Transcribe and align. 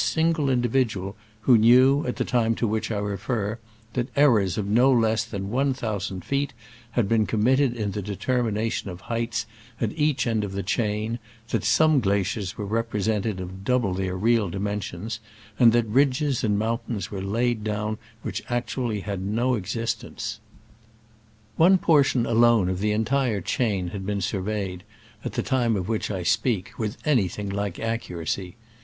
single 0.03 0.49
individual 0.49 1.15
who 1.41 1.55
knew, 1.59 2.03
at 2.07 2.15
the 2.15 2.25
time 2.25 2.55
to 2.55 2.67
which 2.67 2.89
I 2.89 2.97
refer, 2.97 3.59
that 3.93 4.07
errors 4.15 4.57
of 4.57 4.65
no 4.65 4.91
less 4.91 5.23
than 5.23 5.51
one 5.51 5.75
thousand 5.75 6.25
feet 6.25 6.53
had 6.97 7.07
been 7.07 7.27
com 7.27 7.43
mitted 7.43 7.75
in 7.75 7.91
the 7.91 8.01
determination 8.01 8.89
of 8.89 9.01
heights 9.01 9.45
at 9.79 9.91
each 9.91 10.25
end 10.25 10.43
of 10.43 10.53
the 10.53 10.63
chain, 10.63 11.19
that 11.49 11.63
some 11.63 11.99
gla 11.99 12.21
ciers 12.23 12.55
were 12.55 12.65
represented 12.65 13.39
of 13.39 13.63
double 13.63 13.93
their 13.93 14.17
real 14.17 14.49
dimensions, 14.49 15.19
and 15.59 15.71
that 15.73 15.85
ridges 15.85 16.43
and 16.43 16.57
mountains 16.57 17.11
were 17.11 17.21
laid 17.21 17.63
down 17.63 17.99
which 18.23 18.41
actually 18.49 19.01
had 19.01 19.21
no 19.21 19.53
existence. 19.53 20.39
One 21.57 21.77
portion 21.77 22.25
alone 22.25 22.69
of 22.69 22.79
the 22.79 22.91
entire 22.91 23.39
chain 23.39 23.89
had 23.89 24.03
been 24.07 24.21
surveyed, 24.21 24.83
at 25.23 25.33
the 25.33 25.43
time 25.43 25.75
of 25.75 25.87
which 25.87 26.09
I 26.09 26.23
speak, 26.23 26.71
with 26.79 26.97
anything 27.05 27.51
like 27.51 27.79
accuracy. 27.79 28.55